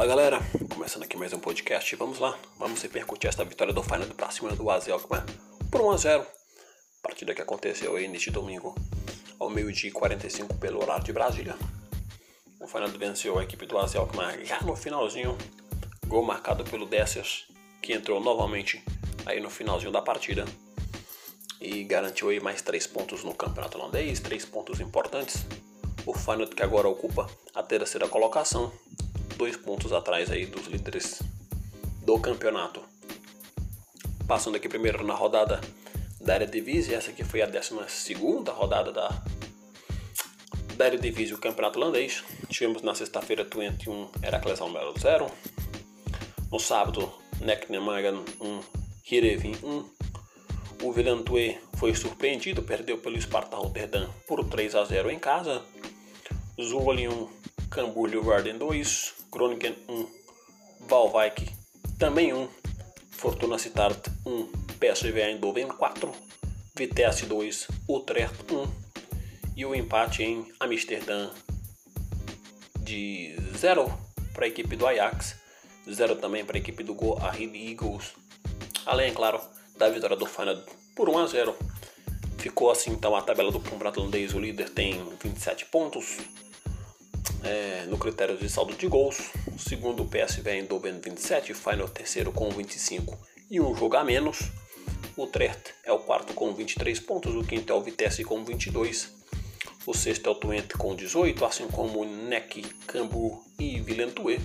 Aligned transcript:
Fala 0.00 0.08
galera, 0.08 0.40
começando 0.74 1.02
aqui 1.02 1.14
mais 1.14 1.30
um 1.34 1.38
podcast, 1.38 1.94
vamos 1.94 2.18
lá, 2.18 2.34
vamos 2.58 2.80
repercutir 2.80 3.28
esta 3.28 3.44
vitória 3.44 3.70
do 3.70 3.82
Final 3.82 4.06
pra 4.16 4.30
cima 4.30 4.50
do 4.56 4.70
AZ 4.70 4.88
Alkmaar 4.88 5.26
por 5.70 5.82
1 5.82 5.90
a 5.90 5.96
0 5.98 6.26
Partida 7.02 7.34
que 7.34 7.42
aconteceu 7.42 7.94
aí 7.94 8.08
neste 8.08 8.30
domingo 8.30 8.74
ao 9.38 9.50
meio-dia 9.50 9.92
45 9.92 10.54
pelo 10.54 10.80
horário 10.80 11.04
de 11.04 11.12
Brasília. 11.12 11.54
O 12.58 12.66
Final 12.66 12.88
venceu 12.88 13.38
a 13.38 13.42
equipe 13.44 13.66
do 13.66 13.76
AZ 13.76 13.94
Alkmaar 13.94 14.42
já 14.42 14.58
no 14.62 14.74
finalzinho, 14.74 15.36
gol 16.06 16.22
marcado 16.22 16.64
pelo 16.64 16.86
Dessers, 16.86 17.44
que 17.82 17.92
entrou 17.92 18.22
novamente 18.22 18.82
aí 19.26 19.38
no 19.38 19.50
finalzinho 19.50 19.92
da 19.92 20.00
partida. 20.00 20.46
E 21.60 21.84
garantiu 21.84 22.30
aí 22.30 22.40
mais 22.40 22.62
três 22.62 22.86
pontos 22.86 23.22
no 23.22 23.34
campeonato 23.34 23.76
holandês, 23.76 24.18
três 24.18 24.46
pontos 24.46 24.80
importantes. 24.80 25.44
O 26.06 26.14
Final 26.14 26.46
que 26.46 26.62
agora 26.62 26.88
ocupa 26.88 27.28
a 27.54 27.62
terceira 27.62 28.08
colocação 28.08 28.72
dois 29.40 29.56
pontos 29.56 29.90
atrás 29.90 30.30
aí 30.30 30.44
dos 30.44 30.66
líderes 30.66 31.22
do 32.04 32.18
campeonato. 32.18 32.82
Passando 34.28 34.56
aqui 34.56 34.68
primeiro 34.68 35.02
na 35.02 35.14
rodada 35.14 35.62
da 36.20 36.34
Eredivisie, 36.34 36.94
essa 36.94 37.10
aqui 37.10 37.24
foi 37.24 37.40
a 37.40 37.46
12 37.46 37.72
rodada 38.50 38.92
da, 38.92 39.08
da 40.76 40.86
Eredivisie, 40.86 41.32
o 41.32 41.38
campeonato 41.38 41.78
holandês. 41.78 42.22
Tivemos 42.50 42.82
na 42.82 42.94
sexta-feira 42.94 43.42
Twente 43.42 43.88
1, 43.88 44.10
Heracles 44.22 44.60
Almelo 44.60 44.92
0. 45.00 45.26
No 46.52 46.60
sábado, 46.60 47.10
Nek 47.40 47.66
1, 47.72 48.60
Hirevin 49.10 49.56
1. 49.62 50.84
O 50.84 50.92
Villantoe 50.92 51.58
foi 51.78 51.94
surpreendido, 51.94 52.62
perdeu 52.62 52.98
pelo 52.98 53.18
Sparta 53.18 53.56
Rotterdam 53.56 54.06
por 54.28 54.44
3 54.44 54.74
a 54.74 54.84
0 54.84 55.10
em 55.10 55.18
casa. 55.18 55.62
Zwolle 56.60 57.08
1, 57.08 57.40
Cambuur 57.70 58.10
Garden 58.24 58.58
2. 58.58 59.20
Groningen 59.30 59.76
1, 59.88 60.08
Valwijk 60.88 61.48
também 62.00 62.32
1, 62.32 62.48
Fortuna 63.12 63.58
Sittard 63.58 64.00
1, 64.26 64.46
PSV 64.80 65.20
Eindhoven 65.20 65.68
4, 65.68 66.12
Vitesse 66.74 67.26
2, 67.26 67.68
Utrecht 67.88 68.52
1 68.52 68.66
e 69.56 69.64
o 69.64 69.72
empate 69.72 70.24
em 70.24 70.52
Amsterdã 70.58 71.30
de 72.80 73.36
0 73.56 73.86
para 74.32 74.46
a 74.46 74.48
equipe 74.48 74.74
do 74.74 74.84
Ajax, 74.84 75.36
0 75.88 76.16
também 76.16 76.44
para 76.44 76.56
a 76.56 76.60
equipe 76.60 76.82
do 76.82 76.92
Go 76.92 77.18
Ahead 77.18 77.56
Eagles, 77.56 78.14
além, 78.84 79.10
é 79.10 79.14
claro, 79.14 79.40
da 79.76 79.88
vitória 79.88 80.16
do 80.16 80.26
Feyenoord 80.26 80.64
por 80.96 81.08
1 81.08 81.18
a 81.18 81.26
0. 81.28 81.56
Ficou 82.36 82.70
assim 82.70 82.90
então 82.90 83.14
a 83.14 83.22
tabela 83.22 83.52
do 83.52 83.60
campeonato 83.60 84.00
holandês, 84.00 84.34
o 84.34 84.40
líder 84.40 84.70
tem 84.70 85.04
27 85.22 85.66
pontos, 85.66 86.18
é, 87.42 87.84
no 87.86 87.98
critério 87.98 88.36
de 88.36 88.48
saldo 88.48 88.74
de 88.74 88.86
gols. 88.86 89.30
Segundo 89.58 90.02
o 90.02 90.06
PSV 90.06 90.50
Eindhoven 90.50 91.00
27, 91.00 91.54
Final 91.54 91.88
terceiro 91.88 92.32
com 92.32 92.50
25 92.50 93.18
e 93.50 93.60
um 93.60 93.74
jogo 93.74 93.96
a 93.96 94.04
menos. 94.04 94.50
O 95.16 95.26
Trert 95.26 95.70
é 95.84 95.92
o 95.92 95.98
quarto 95.98 96.32
com 96.32 96.52
23 96.54 96.98
pontos, 97.00 97.34
o 97.34 97.44
quinto 97.44 97.72
é 97.72 97.76
o 97.76 97.82
Vitesse 97.82 98.24
com 98.24 98.44
22, 98.44 99.12
o 99.86 99.92
sexto 99.92 100.28
é 100.28 100.32
o 100.32 100.34
Twente 100.34 100.74
com 100.74 100.94
18, 100.94 101.44
assim 101.44 101.66
como 101.68 102.00
o 102.00 102.04
Neck, 102.04 102.62
Cambu 102.86 103.42
e 103.58 103.80
Villeneuve. 103.80 104.40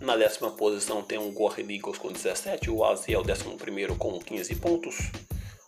Na 0.00 0.14
décima 0.14 0.50
posição 0.50 1.02
tem 1.02 1.18
o 1.18 1.32
Gorred 1.32 1.74
Eagles 1.74 1.98
com 1.98 2.12
17, 2.12 2.70
o 2.70 2.84
Azi 2.84 3.14
é 3.14 3.18
o 3.18 3.22
décimo 3.22 3.56
primeiro 3.56 3.96
com 3.96 4.18
15 4.18 4.54
pontos, 4.56 5.10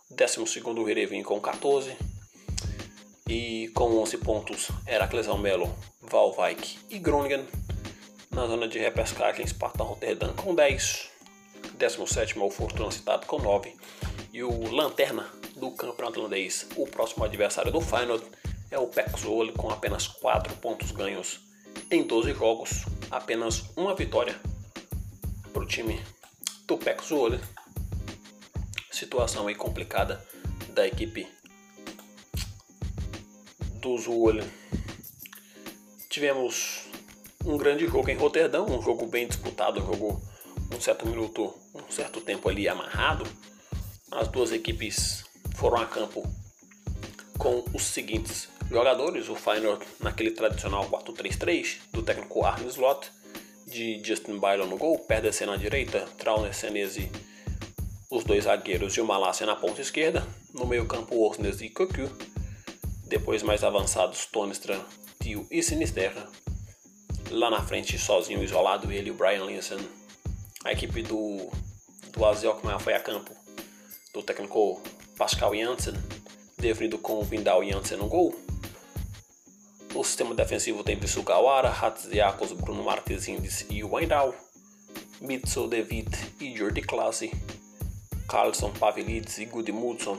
o 0.09 0.13
décimo 0.13 0.47
segundo 0.47 0.83
o 0.83 0.89
Erevin 0.89 1.23
com 1.23 1.41
14, 1.41 1.97
e 3.27 3.69
com 3.75 3.95
11 4.01 4.17
pontos 4.17 4.69
Heracles 4.87 5.27
Almelo 5.27 5.73
Valwijk 6.09 6.79
e 6.89 6.97
Groningen. 6.97 7.45
Na 8.31 8.47
zona 8.47 8.67
de 8.67 8.79
repescagem, 8.79 9.45
Sparta 9.45 9.83
Rotterdam 9.83 10.33
com 10.33 10.55
10. 10.55 11.07
17 11.77 12.37
é 12.37 12.41
o 12.41 12.49
Fortuna 12.49 12.89
citado 12.89 13.27
com 13.27 13.37
9. 13.37 13.75
E 14.33 14.43
o 14.43 14.71
lanterna 14.71 15.29
do 15.55 15.69
campeonato 15.71 16.19
holandês, 16.19 16.67
o 16.75 16.87
próximo 16.87 17.23
adversário 17.23 17.71
do 17.71 17.79
Feyenoord, 17.79 18.25
é 18.71 18.79
o 18.79 18.89
Zwolle 19.17 19.53
com 19.53 19.69
apenas 19.69 20.07
4 20.07 20.55
pontos 20.55 20.91
ganhos 20.91 21.41
em 21.91 22.03
12 22.03 22.33
jogos, 22.33 22.85
apenas 23.11 23.65
uma 23.75 23.93
vitória 23.93 24.35
para 25.53 25.61
o 25.61 25.67
time 25.67 26.01
do 26.65 26.79
Zwolle. 27.03 27.39
Situação 28.91 29.47
aí 29.47 29.53
complicada 29.53 30.25
da 30.73 30.87
equipe 30.87 31.27
do 33.79 33.95
Zwolle 33.97 34.43
tivemos 36.09 36.87
um 37.45 37.55
grande 37.55 37.85
jogo 37.85 38.09
em 38.09 38.17
Roterdão, 38.17 38.65
um 38.65 38.81
jogo 38.81 39.05
bem 39.05 39.27
disputado, 39.27 39.79
um 39.79 39.85
jogo 39.85 40.21
um 40.75 40.81
certo 40.81 41.07
minuto, 41.07 41.53
um 41.73 41.89
certo 41.89 42.19
tempo 42.19 42.49
ali 42.49 42.67
amarrado. 42.67 43.25
As 44.11 44.27
duas 44.27 44.51
equipes 44.51 45.23
foram 45.55 45.77
a 45.77 45.85
campo 45.85 46.27
com 47.37 47.63
os 47.73 47.83
seguintes 47.83 48.49
jogadores, 48.69 49.29
o 49.29 49.35
Feyenoord 49.35 49.85
naquele 49.99 50.31
tradicional 50.31 50.89
4-3-3 50.89 51.77
do 51.93 52.01
técnico 52.01 52.43
Arne 52.43 52.67
Slot, 52.67 53.11
de 53.67 54.01
Justin 54.03 54.39
Byron 54.39 54.65
no 54.65 54.77
gol, 54.77 54.97
Perdesse 54.99 55.45
na 55.45 55.55
direita, 55.55 56.07
Trauner 56.17 56.53
Senesi, 56.53 57.09
os 58.09 58.23
dois 58.23 58.45
zagueiros 58.45 58.93
e 58.97 59.01
o 59.01 59.05
Malásia 59.05 59.45
na 59.45 59.55
ponta 59.55 59.79
esquerda, 59.79 60.27
no 60.53 60.65
meio 60.65 60.85
campo 60.87 61.19
Orsnes 61.19 61.61
e 61.61 61.69
Cocu, 61.69 62.09
depois 63.05 63.43
mais 63.43 63.63
avançados 63.63 64.25
Tonestra 64.25 64.79
Tio 65.21 65.45
e 65.51 65.61
Sinisterra. 65.61 66.27
Lá 67.29 67.51
na 67.51 67.61
frente, 67.61 67.97
sozinho, 67.99 68.41
isolado, 68.41 68.91
ele 68.91 69.09
e 69.09 69.11
o 69.11 69.13
Brian 69.13 69.45
Linson. 69.45 69.79
A 70.63 70.71
equipe 70.71 71.03
do, 71.03 71.51
do 72.13 72.25
Aziokman 72.25 72.79
foi 72.79 72.93
a 72.93 72.99
campo 72.99 73.35
do 74.13 74.23
técnico 74.23 74.81
Pascal 75.17 75.53
Janssen, 75.53 75.93
definido 76.57 76.97
com 76.97 77.19
o 77.19 77.23
Vindal 77.23 77.63
Janssen 77.63 77.97
no 77.97 78.07
gol. 78.07 78.33
O 79.93 80.03
sistema 80.03 80.33
defensivo 80.33 80.83
tem 80.83 80.99
Sugawara, 81.05 81.69
Hatziakos, 81.69 82.53
Bruno 82.53 82.83
Martins 82.83 83.27
e 83.69 83.83
Wendal, 83.83 84.33
Mitsu, 85.19 85.67
David 85.67 86.09
e 86.39 86.55
Jordi 86.55 86.81
Classe, 86.81 87.31
Carlson, 88.27 88.71
Pavlidis 88.71 89.37
e 89.37 89.45
Gudmundson. 89.45 90.17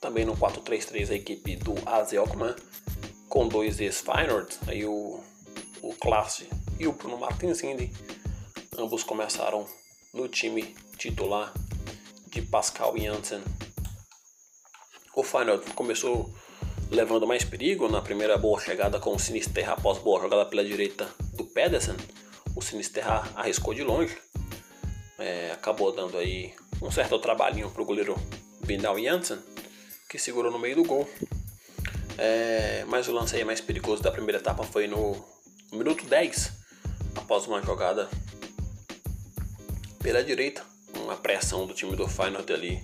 Também 0.00 0.24
no 0.24 0.34
4-3-3 0.34 1.10
a 1.10 1.14
equipe 1.14 1.56
do 1.56 1.74
Aziokman 1.84 2.54
com 3.30 3.46
dois 3.46 3.80
ex-Feyenoord, 3.80 4.58
aí 4.66 4.84
o, 4.84 5.20
o 5.80 5.94
Classe 5.94 6.48
e 6.80 6.88
o 6.88 6.92
Bruno 6.92 7.16
Martins 7.16 7.62
Indy, 7.62 7.92
ambos 8.76 9.04
começaram 9.04 9.64
no 10.12 10.26
time 10.26 10.74
titular 10.98 11.54
de 12.26 12.42
Pascal 12.42 12.98
Janssen. 12.98 13.40
O 15.14 15.22
Feyenoord 15.22 15.64
começou 15.74 16.34
levando 16.90 17.24
mais 17.24 17.44
perigo 17.44 17.88
na 17.88 18.02
primeira 18.02 18.36
boa 18.36 18.60
chegada 18.60 18.98
com 18.98 19.14
o 19.14 19.18
Sinisterra 19.18 19.74
após 19.74 19.98
boa 19.98 20.20
jogada 20.20 20.44
pela 20.44 20.64
direita 20.64 21.08
do 21.34 21.44
Pedersen. 21.44 21.94
O 22.56 22.60
Sinisterra 22.60 23.30
arriscou 23.36 23.72
de 23.72 23.84
longe, 23.84 24.18
é, 25.20 25.52
acabou 25.52 25.92
dando 25.92 26.18
aí 26.18 26.52
um 26.82 26.90
certo 26.90 27.16
trabalhinho 27.20 27.70
para 27.70 27.82
o 27.82 27.86
goleiro 27.86 28.16
Bindal 28.66 28.98
Janssen, 28.98 29.38
que 30.08 30.18
segurou 30.18 30.50
no 30.50 30.58
meio 30.58 30.74
do 30.74 30.84
gol 30.84 31.08
é, 32.22 32.84
mas 32.86 33.08
o 33.08 33.12
lance 33.12 33.34
aí 33.34 33.44
mais 33.44 33.62
perigoso 33.62 34.02
da 34.02 34.12
primeira 34.12 34.38
etapa 34.38 34.62
foi 34.62 34.86
no 34.86 35.16
minuto 35.72 36.04
10, 36.04 36.52
após 37.16 37.46
uma 37.46 37.62
jogada 37.62 38.10
pela 40.02 40.22
direita, 40.22 40.62
uma 40.96 41.16
pressão 41.16 41.66
do 41.66 41.72
time 41.72 41.96
do 41.96 42.06
Feyenoord 42.06 42.52
ali 42.52 42.82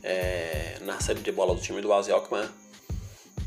é, 0.00 0.78
na 0.82 1.00
série 1.00 1.18
de 1.18 1.32
bola 1.32 1.56
do 1.56 1.60
time 1.60 1.80
do 1.80 1.92
Azi 1.92 2.12
Alkmaar. 2.12 2.48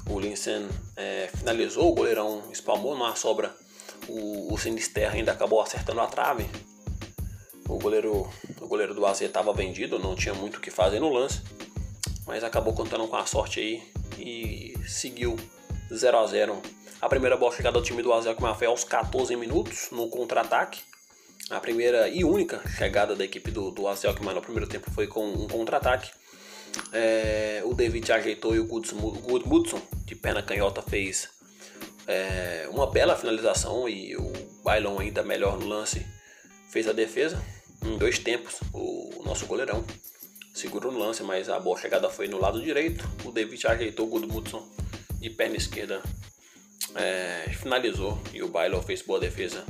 O 0.09 0.19
Linsen 0.19 0.67
é, 0.97 1.29
finalizou, 1.33 1.93
o 1.93 1.95
goleirão 1.95 2.43
espalmou 2.51 2.97
na 2.97 3.15
sobra. 3.15 3.55
O, 4.09 4.53
o 4.53 4.57
Sinisterra 4.57 5.15
ainda 5.15 5.31
acabou 5.31 5.61
acertando 5.61 6.01
a 6.01 6.07
trave. 6.07 6.45
O 7.69 7.79
goleiro, 7.79 8.29
o 8.59 8.67
goleiro 8.67 8.93
do 8.93 9.05
AZ 9.05 9.21
estava 9.21 9.53
vendido, 9.53 9.97
não 9.97 10.13
tinha 10.13 10.35
muito 10.35 10.57
o 10.57 10.61
que 10.61 10.69
fazer 10.69 10.99
no 10.99 11.09
lance, 11.09 11.41
mas 12.27 12.43
acabou 12.43 12.73
contando 12.73 13.07
com 13.07 13.15
a 13.15 13.25
sorte 13.25 13.61
aí 13.61 13.94
e 14.17 14.73
seguiu 14.87 15.35
0 15.93 16.17
a 16.17 16.27
0 16.27 16.61
A 17.01 17.09
primeira 17.09 17.37
bola 17.37 17.55
chegada 17.55 17.79
do 17.79 17.85
time 17.85 18.01
do 18.01 18.13
Azel 18.13 18.35
foi 18.57 18.67
aos 18.67 18.83
14 18.83 19.35
minutos 19.35 19.89
no 19.91 20.09
contra-ataque. 20.09 20.81
A 21.49 21.59
primeira 21.59 22.07
e 22.07 22.23
única 22.23 22.61
chegada 22.69 23.15
da 23.15 23.23
equipe 23.23 23.51
do, 23.51 23.69
do 23.71 23.87
Azel 23.87 24.13
no 24.13 24.41
primeiro 24.41 24.67
tempo 24.67 24.89
foi 24.91 25.07
com 25.07 25.25
um 25.25 25.47
contra-ataque. 25.47 26.11
É, 26.91 27.61
o 27.63 27.73
David 27.73 28.11
ajeitou 28.11 28.55
e 28.55 28.59
o 28.59 28.65
Goodmudson, 28.65 29.81
de 30.05 30.15
perna 30.15 30.41
canhota, 30.41 30.81
fez 30.81 31.29
é, 32.07 32.67
uma 32.69 32.87
bela 32.87 33.15
finalização 33.15 33.87
e 33.87 34.15
o 34.17 34.31
Bailon 34.63 34.99
ainda 34.99 35.23
melhor 35.23 35.57
no 35.57 35.67
lance 35.67 36.05
fez 36.69 36.87
a 36.87 36.93
defesa 36.93 37.41
em 37.85 37.97
dois 37.97 38.19
tempos, 38.19 38.59
o 38.73 39.21
nosso 39.23 39.45
goleirão 39.45 39.85
segurou 40.55 40.91
no 40.91 40.97
lance, 40.97 41.21
mas 41.21 41.49
a 41.49 41.59
boa 41.59 41.77
chegada 41.77 42.09
foi 42.09 42.27
no 42.27 42.39
lado 42.39 42.61
direito. 42.61 43.07
O 43.25 43.31
David 43.31 43.67
ajeitou 43.67 44.07
o 44.07 44.09
Gudmundson 44.09 44.65
de 45.19 45.29
perna 45.29 45.57
esquerda, 45.57 46.01
é, 46.95 47.49
finalizou 47.51 48.17
e 48.33 48.41
o 48.41 48.47
Bailo 48.47 48.81
fez 48.81 49.01
boa 49.01 49.19
defesa 49.19 49.65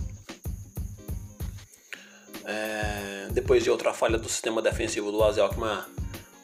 É, 2.47 3.27
depois 3.31 3.63
de 3.63 3.71
outra 3.71 3.91
falha 3.91 4.19
do 4.19 4.29
sistema 4.29 4.61
defensivo 4.61 5.11
do 5.11 5.23
Alkmaar, 5.23 5.89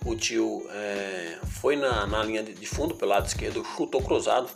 o 0.04 0.16
tio 0.16 0.66
é, 0.72 1.38
foi 1.62 1.76
na, 1.76 2.08
na, 2.08 2.24
linha 2.24 2.42
de 2.42 2.66
fundo 2.66 2.96
pelo 2.96 3.12
lado 3.12 3.28
esquerdo, 3.28 3.64
chutou 3.64 4.02
cruzado 4.02 4.50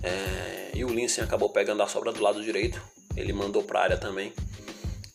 é, 0.00 0.70
e 0.74 0.84
o 0.84 0.88
Lincoln 0.88 1.24
acabou 1.24 1.50
pegando 1.50 1.82
a 1.82 1.88
sobra 1.88 2.12
do 2.12 2.22
lado 2.22 2.40
direito. 2.40 2.80
Ele 3.16 3.32
mandou 3.32 3.64
para 3.64 3.80
a 3.80 3.82
área 3.82 3.96
também 3.96 4.32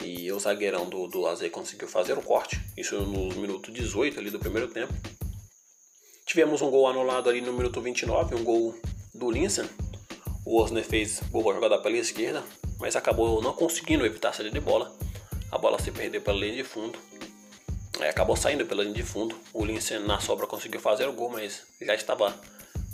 e 0.03 0.31
o 0.31 0.39
zagueirão 0.39 0.89
do, 0.89 1.07
do 1.07 1.27
Aze 1.27 1.49
conseguiu 1.49 1.87
fazer 1.87 2.17
o 2.17 2.21
corte. 2.21 2.61
Isso 2.77 2.99
no 3.01 3.33
minuto 3.35 3.71
18 3.71 4.19
ali 4.19 4.29
do 4.29 4.39
primeiro 4.39 4.67
tempo. 4.67 4.93
Tivemos 6.25 6.61
um 6.61 6.69
gol 6.69 6.87
anulado 6.87 7.29
ali 7.29 7.41
no 7.41 7.53
minuto 7.53 7.81
29, 7.81 8.35
um 8.35 8.43
gol 8.43 8.75
do 9.13 9.29
Lincoln. 9.29 9.67
O 10.45 10.59
Osner 10.59 10.83
fez 10.83 11.19
boa 11.31 11.53
jogada 11.53 11.77
pela 11.77 11.97
esquerda, 11.97 12.43
mas 12.79 12.95
acabou 12.95 13.41
não 13.41 13.53
conseguindo 13.53 14.05
evitar 14.05 14.29
a 14.29 14.33
saída 14.33 14.51
de 14.51 14.59
bola. 14.59 14.95
A 15.51 15.57
bola 15.57 15.79
se 15.79 15.91
perdeu 15.91 16.21
pela 16.21 16.37
linha 16.37 16.55
de 16.55 16.63
fundo 16.63 16.97
Aí 18.01 18.09
acabou 18.09 18.35
saindo 18.35 18.65
pela 18.65 18.81
linha 18.83 18.95
de 18.95 19.03
fundo. 19.03 19.39
O 19.53 19.63
Lince 19.63 19.99
na 19.99 20.19
sobra 20.19 20.47
conseguiu 20.47 20.79
fazer 20.79 21.07
o 21.07 21.13
gol, 21.13 21.29
mas 21.29 21.61
já 21.79 21.93
estava 21.93 22.33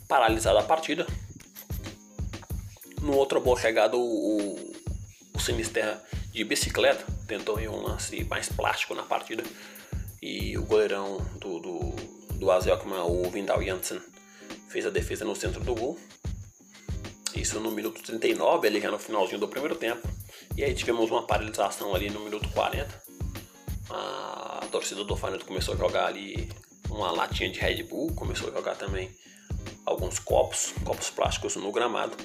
paralisada 0.06 0.60
a 0.60 0.64
partida. 0.64 1.08
No 3.02 3.16
outro 3.16 3.40
boa 3.40 3.58
chegada, 3.58 3.96
o, 3.96 4.02
o, 4.02 4.74
o 5.34 5.40
Sinisterra 5.40 6.04
de 6.32 6.44
bicicleta 6.44 7.06
tentou 7.28 7.60
um 7.60 7.82
lance 7.82 8.24
mais 8.26 8.50
plástico 8.50 8.94
na 8.94 9.04
partida. 9.04 9.44
E 10.22 10.58
o 10.58 10.64
goleirão 10.64 11.18
do, 11.40 11.60
do, 11.60 11.80
do 12.36 12.52
Azelkman, 12.52 13.02
o 13.02 13.30
Vindal 13.30 13.64
Janssen, 13.64 14.02
fez 14.70 14.86
a 14.86 14.90
defesa 14.90 15.24
no 15.26 15.36
centro 15.36 15.64
do 15.64 15.76
gol. 15.76 16.00
Isso 17.36 17.60
no 17.60 17.72
minuto 17.72 18.02
39, 18.02 18.68
ali 18.68 18.82
já 18.82 18.90
no 18.90 18.98
finalzinho 18.98 19.40
do 19.40 19.48
primeiro 19.48 19.76
tempo. 19.76 20.08
E 20.56 20.64
aí 20.64 20.74
tivemos 20.74 21.12
uma 21.12 21.28
paralisação 21.28 21.94
ali 21.94 22.10
no 22.10 22.22
minuto 22.22 22.50
40 22.50 23.08
a 23.90 24.68
torcida 24.72 25.04
do 25.04 25.16
Feyenoord 25.16 25.46
começou 25.46 25.74
a 25.74 25.78
jogar 25.78 26.08
ali 26.08 26.50
uma 26.90 27.12
latinha 27.12 27.50
de 27.50 27.60
Red 27.60 27.84
Bull, 27.84 28.14
começou 28.14 28.50
a 28.50 28.54
jogar 28.54 28.76
também 28.76 29.10
alguns 29.86 30.20
copos, 30.20 30.74
copos 30.84 31.10
plásticos 31.10 31.56
no 31.56 31.72
gramado. 31.72 32.16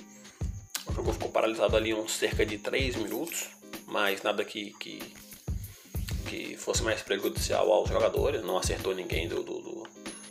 O 0.87 0.93
jogo 0.93 1.13
ficou 1.13 1.31
paralisado 1.31 1.77
ali 1.77 1.95
uns 1.95 2.13
cerca 2.13 2.45
de 2.45 2.59
3 2.59 2.97
minutos, 2.97 3.49
mas 3.93 4.23
nada 4.23 4.43
que, 4.43 4.73
que, 4.81 5.15
que 6.27 6.57
fosse 6.57 6.83
mais 6.83 7.03
prejudicial 7.03 7.71
aos 7.71 7.91
jogadores, 7.91 8.43
não 8.43 8.57
acertou 8.57 8.95
ninguém 8.95 9.29
do, 9.29 9.43
do, 9.43 9.61
do, 9.61 9.83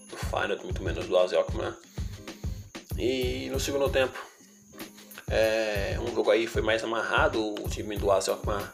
do 0.10 0.63
muito 0.63 0.81
menos 0.81 1.06
do 1.06 1.16
AZ 1.16 1.34
Alkmaar. 1.34 1.78
E 2.98 3.50
no 3.52 3.60
segundo 3.60 3.88
tempo, 3.90 4.18
é, 5.30 5.96
um 6.02 6.13
jogo 6.13 6.31
aí 6.31 6.48
foi 6.48 6.63
mais 6.63 6.84
amarrado, 6.84 7.54
o 7.63 7.69
time 7.69 7.96
do 7.98 8.12
AZ 8.12 8.30
Alkmaar 8.30 8.74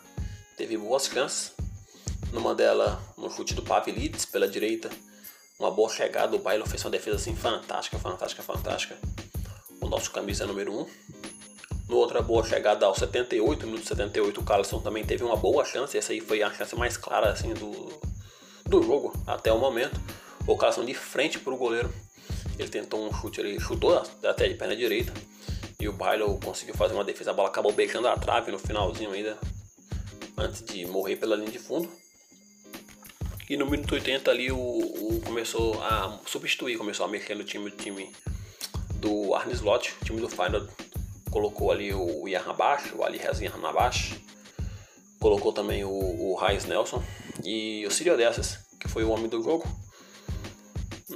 teve 0.55 0.77
boas 0.77 1.05
chances, 1.05 1.51
numa 2.31 2.55
dela, 2.55 3.01
no 3.17 3.29
chute 3.29 3.53
do 3.53 3.61
Pavlidis 3.61 4.25
pela 4.25 4.47
direita. 4.47 4.89
Uma 5.59 5.69
boa 5.69 5.89
chegada, 5.89 6.35
o 6.35 6.39
Bailo 6.39 6.65
fez 6.65 6.83
uma 6.85 6.91
defesa 6.91 7.17
assim 7.17 7.35
fantástica, 7.35 7.99
fantástica, 7.99 8.41
fantástica. 8.41 8.97
O 9.81 9.89
nosso 9.89 10.11
camisa 10.11 10.45
número 10.45 10.71
1. 10.71 10.79
Um. 10.79 10.87
No 11.87 11.97
outra 11.97 12.21
boa 12.21 12.43
chegada 12.43 12.85
aos 12.85 12.97
78, 12.97 13.65
minuto 13.65 13.87
78, 13.87 14.41
o 14.41 14.43
Carlson 14.43 14.81
também 14.81 15.05
teve 15.05 15.23
uma 15.23 15.37
boa 15.37 15.63
chance. 15.63 15.97
Essa 15.97 16.11
aí 16.11 16.19
foi 16.19 16.43
a 16.43 16.53
chance 16.53 16.75
mais 16.75 16.97
clara 16.97 17.29
assim 17.29 17.53
do, 17.53 17.71
do 18.65 18.83
jogo 18.83 19.13
até 19.25 19.53
o 19.53 19.57
momento. 19.57 19.99
O 20.45 20.57
Carlson 20.57 20.83
de 20.83 20.93
frente 20.93 21.39
para 21.39 21.53
o 21.53 21.57
goleiro. 21.57 21.93
Ele 22.59 22.67
tentou 22.67 23.07
um 23.07 23.13
chute, 23.13 23.39
ele 23.39 23.59
chutou 23.59 24.03
até 24.23 24.49
de 24.49 24.55
perna 24.55 24.75
direita. 24.75 25.13
E 25.79 25.87
o 25.87 25.93
Bailo 25.93 26.37
conseguiu 26.43 26.75
fazer 26.75 26.93
uma 26.93 27.03
defesa. 27.03 27.31
A 27.31 27.33
bola 27.33 27.47
acabou 27.47 27.71
beijando 27.71 28.07
a 28.07 28.17
trave 28.17 28.51
no 28.51 28.59
finalzinho 28.59 29.11
ainda. 29.11 29.37
Antes 30.37 30.63
de 30.63 30.85
morrer 30.87 31.15
pela 31.15 31.35
linha 31.35 31.51
de 31.51 31.59
fundo. 31.59 31.89
E 33.49 33.55
no 33.55 33.65
minuto 33.65 33.93
80 33.93 34.29
ali 34.29 34.51
o, 34.51 34.57
o 34.57 35.21
começou 35.23 35.81
a 35.81 36.19
substituir, 36.25 36.77
começou 36.77 37.05
a 37.05 37.09
mexer 37.09 37.33
no 37.33 37.45
time, 37.45 37.71
time 37.71 38.11
do 38.95 39.33
Arne 39.33 39.53
Slot, 39.53 39.95
time 40.03 40.19
do 40.19 40.27
Final 40.27 40.67
colocou 41.29 41.71
ali 41.71 41.93
o 41.93 42.27
Ian 42.27 42.39
Rabash, 42.39 42.93
o 42.93 43.03
Ali 43.03 43.17
Rezin 43.17 43.47
Rabash, 43.47 44.15
colocou 45.19 45.51
também 45.51 45.83
o, 45.83 45.89
o 45.89 46.35
Raiz 46.35 46.65
Nelson 46.65 47.03
e 47.43 47.85
o 47.85 47.91
Cirio 47.91 48.17
Dessas, 48.17 48.59
que 48.79 48.87
foi 48.87 49.03
o 49.03 49.09
homem 49.09 49.27
do 49.27 49.41
jogo. 49.41 49.65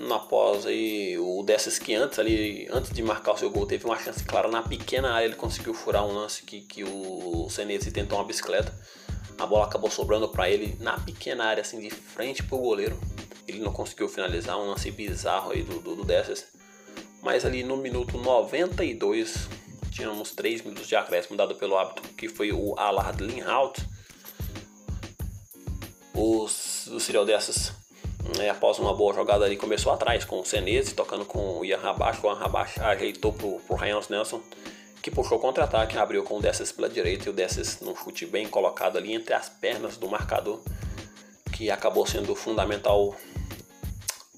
Após 0.09 0.65
aí 0.65 1.17
o 1.19 1.43
Dessas 1.43 1.77
que 1.77 1.93
antes 1.93 2.17
ali, 2.19 2.67
antes 2.71 2.91
de 2.91 3.01
marcar 3.03 3.33
o 3.33 3.37
seu 3.37 3.49
gol, 3.49 3.65
teve 3.65 3.85
uma 3.85 3.99
chance 3.99 4.23
clara 4.23 4.47
na 4.47 4.63
pequena 4.63 5.11
área, 5.11 5.25
ele 5.25 5.35
conseguiu 5.35 5.73
furar 5.73 6.05
um 6.05 6.13
lance 6.13 6.43
que, 6.43 6.61
que 6.61 6.83
o 6.83 7.47
Senesi 7.49 7.91
tentou 7.91 8.17
uma 8.17 8.25
bicicleta 8.25 8.73
a 9.41 9.45
bola 9.47 9.65
acabou 9.65 9.89
sobrando 9.89 10.29
para 10.29 10.47
ele 10.49 10.77
na 10.79 10.99
pequena 10.99 11.45
área, 11.45 11.61
assim, 11.61 11.79
de 11.79 11.89
frente 11.89 12.43
pro 12.43 12.59
goleiro. 12.59 12.99
Ele 13.47 13.59
não 13.59 13.73
conseguiu 13.73 14.07
finalizar, 14.07 14.55
um 14.55 14.69
lance 14.69 14.91
bizarro 14.91 15.51
aí 15.51 15.63
do, 15.63 15.79
do, 15.79 15.95
do 15.95 16.03
Dessas. 16.03 16.45
Mas 17.23 17.43
ali 17.43 17.63
no 17.63 17.75
minuto 17.75 18.19
92, 18.19 19.49
tínhamos 19.91 20.31
3 20.31 20.61
minutos 20.63 20.87
de 20.87 20.95
acréscimo 20.95 21.37
dado 21.37 21.53
pelo 21.55 21.77
hábito, 21.77 22.01
que 22.15 22.27
foi 22.27 22.51
o 22.51 22.73
Alard 22.77 23.23
Linhout. 23.23 23.85
Os, 26.13 26.87
o 26.87 26.99
Cyril 26.99 27.25
Dessas, 27.25 27.73
né, 28.37 28.49
após 28.49 28.79
uma 28.79 28.93
boa 28.93 29.13
jogada 29.13 29.45
ali, 29.45 29.57
começou 29.57 29.91
atrás 29.91 30.25
com 30.25 30.39
o 30.39 30.45
Senese, 30.45 30.93
tocando 30.93 31.25
com 31.25 31.59
o 31.59 31.65
Ian 31.65 31.77
Rabash. 31.77 32.23
O 32.23 32.27
Ian 32.27 32.35
Rabash 32.35 32.79
ajeitou 32.79 33.33
pro, 33.33 33.59
pro 33.59 33.75
Ryan 33.75 33.99
Nelson 34.09 34.41
que 35.01 35.09
puxou 35.09 35.39
contra-ataque, 35.39 35.97
abriu 35.97 36.23
com 36.23 36.37
o 36.37 36.41
Dessas 36.41 36.71
pela 36.71 36.87
direita 36.87 37.27
e 37.27 37.29
o 37.29 37.33
Dessas 37.33 37.79
num 37.81 37.95
chute 37.95 38.25
bem 38.25 38.47
colocado 38.47 38.97
ali 38.97 39.13
entre 39.13 39.33
as 39.33 39.49
pernas 39.49 39.97
do 39.97 40.07
marcador, 40.07 40.61
que 41.51 41.71
acabou 41.71 42.05
sendo 42.05 42.35
fundamental 42.35 43.15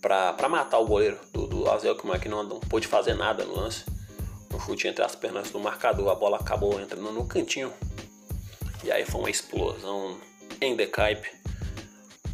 para 0.02 0.50
matar 0.50 0.80
o 0.80 0.86
goleiro 0.86 1.20
do, 1.32 1.48
do 1.48 1.70
Azelkman, 1.70 2.20
que 2.20 2.30
não 2.30 2.48
pôde 2.62 2.88
fazer 2.88 3.14
nada 3.14 3.44
no 3.44 3.56
lance. 3.56 3.84
Um 4.54 4.60
chute 4.60 4.88
entre 4.88 5.04
as 5.04 5.16
pernas 5.16 5.50
do 5.50 5.60
marcador, 5.60 6.10
a 6.10 6.16
bola 6.16 6.38
acabou 6.38 6.80
entrando 6.80 7.12
no 7.12 7.26
cantinho. 7.26 7.74
E 8.84 8.92
aí 8.92 9.04
foi 9.06 9.22
uma 9.22 9.30
explosão 9.30 10.20
em 10.62 10.76
Decaipe. 10.76 11.28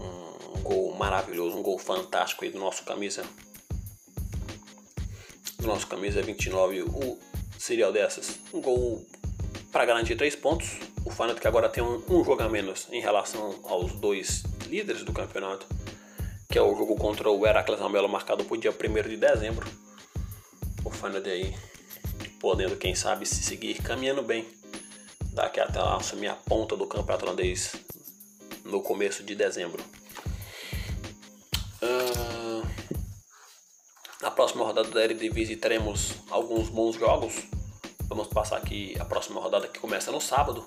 Um 0.01 0.61
gol 0.61 0.95
maravilhoso, 0.95 1.57
um 1.57 1.63
gol 1.63 1.77
fantástico 1.77 2.43
aí 2.43 2.51
do 2.51 2.59
nosso 2.59 2.83
camisa. 2.83 3.23
Do 5.59 5.67
nosso 5.67 5.87
camisa 5.87 6.21
29, 6.21 6.81
o 6.83 7.17
serial 7.57 7.93
dessas. 7.93 8.39
Um 8.53 8.59
gol 8.59 9.05
para 9.71 9.85
garantir 9.85 10.15
três 10.15 10.35
pontos. 10.35 10.77
O 11.05 11.39
que 11.39 11.47
agora 11.47 11.69
tem 11.69 11.83
um, 11.83 12.03
um 12.09 12.23
jogo 12.23 12.41
a 12.41 12.49
menos 12.49 12.87
em 12.91 13.01
relação 13.01 13.59
aos 13.63 13.93
dois 13.93 14.43
líderes 14.67 15.03
do 15.03 15.11
campeonato, 15.11 15.65
que 16.49 16.57
é 16.57 16.61
o 16.61 16.75
jogo 16.75 16.95
contra 16.95 17.29
o 17.29 17.45
Heracles 17.45 17.81
Almelo 17.81 18.07
marcado 18.07 18.43
para 18.43 18.53
o 18.53 18.57
dia 18.57 18.71
1 18.71 19.09
de 19.09 19.17
dezembro. 19.17 19.67
O 20.83 20.89
Feyenoord 20.89 21.29
aí 21.29 21.55
podendo, 22.39 22.75
quem 22.77 22.95
sabe, 22.95 23.25
se 23.25 23.43
seguir 23.43 23.75
caminhando 23.81 24.23
bem 24.23 24.47
daqui 25.33 25.59
até 25.59 25.79
assumir 25.79 26.27
a 26.27 26.35
ponta 26.35 26.75
do 26.75 26.87
campeonato 26.87 27.25
holandês 27.25 27.73
no 28.65 28.81
começo 28.81 29.23
de 29.23 29.35
dezembro. 29.35 29.83
Uh, 31.81 32.67
na 34.21 34.31
próxima 34.31 34.65
rodada 34.65 34.89
da 34.89 35.03
Eredivisie 35.03 35.55
teremos 35.55 36.13
alguns 36.29 36.69
bons 36.69 36.95
jogos. 36.95 37.33
Vamos 38.07 38.27
passar 38.27 38.57
aqui 38.57 38.95
a 38.99 39.05
próxima 39.05 39.39
rodada 39.39 39.67
que 39.67 39.79
começa 39.79 40.11
no 40.11 40.19
sábado 40.19 40.65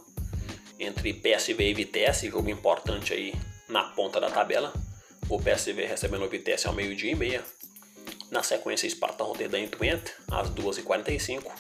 entre 0.79 1.13
PSV 1.13 1.71
e 1.71 1.75
Vitesse, 1.75 2.31
jogo 2.31 2.49
importante 2.49 3.13
aí 3.13 3.35
na 3.69 3.85
ponta 3.85 4.21
da 4.21 4.31
tabela. 4.31 4.73
O 5.29 5.39
PSV 5.39 5.87
recebendo 5.87 6.25
o 6.25 6.29
Vitesse 6.29 6.67
ao 6.67 6.73
meio-dia 6.73 7.13
e 7.13 7.15
meia. 7.15 7.45
Na 8.33 8.43
sequência, 8.43 8.89
Sparta 8.89 9.25
Rotterdam 9.25 9.61
e 9.61 9.69
Twente, 9.69 10.11
às 10.31 10.49
2h45. 10.49 11.53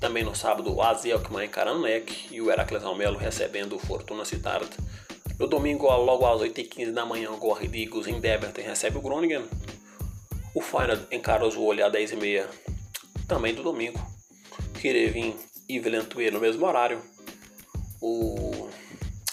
Também 0.00 0.24
no 0.24 0.34
sábado, 0.34 0.74
o 0.74 0.82
AZ 0.82 1.06
Alkmaar 1.06 1.44
encarando 1.44 1.86
e 2.28 2.42
o 2.42 2.50
Heracles 2.50 2.82
Almelo 2.82 3.16
recebendo 3.16 3.76
o 3.76 3.78
Fortuna 3.78 4.24
Cittard. 4.24 4.68
No 5.38 5.46
domingo, 5.46 5.86
logo 5.86 6.26
às 6.26 6.40
8h15 6.40 6.90
da 6.90 7.06
manhã, 7.06 7.30
o 7.30 7.36
Gorridigos 7.36 8.08
em 8.08 8.18
Deberten 8.18 8.64
recebe 8.64 8.98
o 8.98 9.00
Groningen. 9.00 9.44
O 10.52 10.60
Feyenoord 10.60 11.06
encara 11.12 11.46
o 11.46 11.64
olho 11.64 11.86
às 11.86 11.92
10h30 11.92 12.48
também 13.28 13.54
do 13.54 13.62
domingo. 13.62 14.04
Kirevin 14.80 15.36
e 15.68 15.78
Vilentuê 15.78 16.32
no 16.32 16.40
mesmo 16.40 16.66
horário. 16.66 17.00
O, 18.00 18.68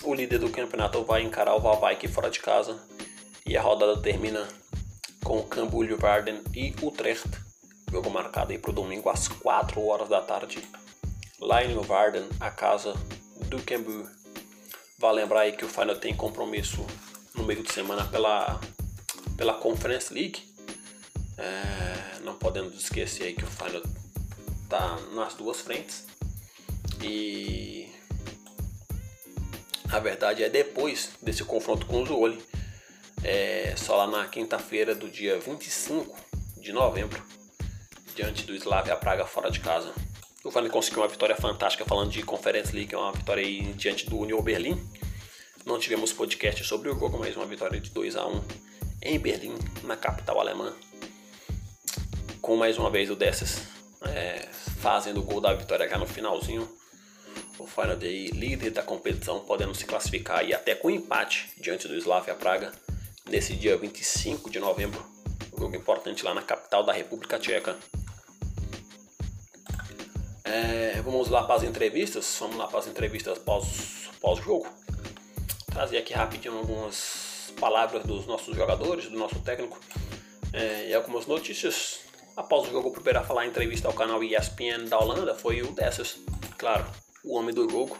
o 0.03 0.13
líder 0.13 0.37
do 0.37 0.51
campeonato 0.51 1.03
vai 1.03 1.23
encarar 1.23 1.55
o 1.55 1.61
Valvaik 1.61 2.07
fora 2.07 2.29
de 2.29 2.39
casa. 2.39 2.79
E 3.43 3.57
a 3.57 3.61
rodada 3.63 3.99
termina 3.99 4.47
com 5.23 5.39
o 5.39 5.43
Cambuur 5.43 5.87
Varden 5.97 6.41
e 6.53 6.73
Utrecht. 6.81 7.29
Jogo 7.91 8.09
marcado 8.09 8.51
aí 8.51 8.57
para 8.57 8.71
o 8.71 8.73
domingo 8.73 9.09
às 9.09 9.27
4 9.27 9.83
horas 9.85 10.09
da 10.09 10.21
tarde. 10.21 10.63
Lá 11.39 11.63
em 11.63 11.73
Varden, 11.75 12.27
a 12.39 12.51
casa 12.51 12.93
do 13.47 13.61
Cambuur. 13.63 14.07
Vale 14.97 15.21
lembrar 15.21 15.41
aí 15.41 15.53
que 15.53 15.65
o 15.65 15.69
Feyenoord 15.69 16.01
tem 16.01 16.15
compromisso 16.15 16.85
no 17.33 17.43
meio 17.43 17.63
de 17.63 17.71
semana 17.71 18.05
pela, 18.05 18.59
pela 19.37 19.53
Conference 19.53 20.13
League 20.13 20.49
é, 21.39 22.19
não 22.23 22.35
podemos 22.35 22.73
esquecer 22.75 23.23
aí 23.27 23.33
que 23.33 23.45
o 23.45 23.47
Final 23.47 23.81
tá 24.67 24.99
nas 25.13 25.35
duas 25.35 25.61
frentes. 25.61 26.05
E 27.01 27.89
Na 29.85 29.99
verdade, 29.99 30.43
é 30.43 30.49
depois 30.49 31.11
desse 31.21 31.43
confronto 31.43 31.85
com 31.85 32.03
o 32.03 32.05
Zuoli. 32.05 32.43
É, 33.23 33.73
só 33.75 33.97
lá 33.97 34.07
na 34.07 34.27
quinta-feira 34.27 34.95
do 34.95 35.09
dia 35.09 35.39
25 35.39 36.15
de 36.57 36.71
novembro, 36.71 37.21
diante 38.15 38.43
do 38.43 38.55
Slavia 38.55 38.95
Praga 38.95 39.25
fora 39.25 39.51
de 39.51 39.59
casa. 39.59 39.93
O 40.43 40.49
Vale 40.49 40.69
conseguiu 40.69 41.01
uma 41.01 41.07
vitória 41.07 41.35
fantástica 41.35 41.83
falando 41.83 42.11
de 42.11 42.23
Conference 42.23 42.73
League, 42.73 42.95
uma 42.95 43.11
vitória 43.11 43.43
aí 43.43 43.73
diante 43.73 44.09
do 44.09 44.17
Union 44.17 44.41
Berlim. 44.41 44.81
Não 45.65 45.77
tivemos 45.77 46.13
podcast 46.13 46.63
sobre 46.63 46.89
o 46.89 46.97
jogo, 46.97 47.19
mas 47.19 47.35
uma 47.35 47.45
vitória 47.45 47.79
de 47.79 47.89
2 47.89 48.15
a 48.15 48.25
1 48.25 48.41
em 49.01 49.19
Berlim, 49.19 49.55
na 49.83 49.97
capital 49.97 50.39
alemã. 50.39 50.73
Com 52.41 52.55
mais 52.55 52.77
uma 52.77 52.89
vez 52.89 53.09
o 53.09 53.15
Dessas 53.15 53.63
é, 54.01 54.47
fazendo 54.79 55.19
o 55.19 55.23
gol 55.23 55.41
da 55.41 55.53
vitória 55.53 55.87
já 55.89 55.97
no 55.97 56.07
finalzinho. 56.07 56.67
O 57.57 57.67
Final 57.67 57.97
Day 57.97 58.27
líder 58.27 58.71
da 58.71 58.81
competição, 58.81 59.41
podendo 59.41 59.75
se 59.75 59.85
classificar 59.85 60.45
e 60.45 60.53
até 60.53 60.73
com 60.73 60.89
empate 60.89 61.49
diante 61.57 61.85
do 61.87 61.95
Slavia 61.97 62.33
Praga 62.33 62.71
nesse 63.29 63.55
dia 63.55 63.77
25 63.77 64.49
de 64.49 64.59
novembro. 64.59 65.05
Um 65.53 65.59
jogo 65.59 65.75
importante 65.75 66.23
lá 66.23 66.33
na 66.33 66.41
capital 66.41 66.83
da 66.83 66.91
República 66.91 67.37
Tcheca. 67.37 67.77
É, 70.43 71.01
vamos 71.03 71.29
lá 71.29 71.43
para 71.43 71.55
as 71.55 71.63
entrevistas. 71.63 72.37
Vamos 72.39 72.57
lá 72.57 72.67
para 72.67 72.79
as 72.79 72.87
entrevistas 72.87 73.37
pós-jogo. 73.37 74.63
Pós 74.63 74.89
Trazer 75.71 75.99
aqui 75.99 76.13
rapidinho 76.13 76.57
algumas 76.57 77.53
palavras 77.59 78.03
dos 78.03 78.25
nossos 78.25 78.55
jogadores, 78.55 79.07
do 79.09 79.17
nosso 79.17 79.39
técnico 79.39 79.79
é, 80.51 80.89
e 80.89 80.93
algumas 80.93 81.25
notícias. 81.25 81.99
Após 82.35 82.67
o 82.67 82.71
jogo, 82.71 82.89
o 82.89 82.91
primeiro 82.91 83.19
a 83.19 83.23
falar 83.23 83.45
em 83.45 83.49
entrevista 83.49 83.87
ao 83.87 83.93
canal 83.93 84.23
ESPN 84.23 84.85
da 84.87 84.97
Holanda 84.97 85.35
foi 85.35 85.61
o 85.61 85.71
Dessers, 85.71 86.17
claro, 86.57 86.85
o 87.23 87.35
homem 87.35 87.53
do 87.53 87.69
jogo. 87.69 87.97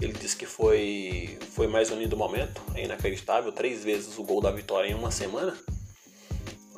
Ele 0.00 0.12
disse 0.12 0.36
que 0.36 0.46
foi, 0.46 1.38
foi 1.52 1.66
mais 1.66 1.90
um 1.90 1.98
lindo 1.98 2.16
momento, 2.16 2.62
é 2.74 2.84
inacreditável, 2.84 3.50
três 3.50 3.82
vezes 3.82 4.16
o 4.16 4.22
gol 4.22 4.40
da 4.40 4.50
vitória 4.50 4.88
em 4.88 4.94
uma 4.94 5.10
semana. 5.10 5.58